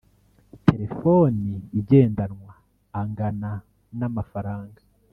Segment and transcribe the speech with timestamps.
[0.67, 2.51] Telefoni igendanwa
[2.99, 3.51] angana
[3.97, 4.81] n amafaranga